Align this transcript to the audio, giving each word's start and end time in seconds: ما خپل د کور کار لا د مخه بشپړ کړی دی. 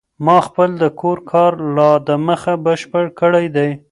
ما 0.25 0.37
خپل 0.47 0.69
د 0.81 0.83
کور 1.01 1.17
کار 1.31 1.51
لا 1.75 1.91
د 2.07 2.09
مخه 2.27 2.53
بشپړ 2.65 3.05
کړی 3.19 3.45
دی. 3.55 3.69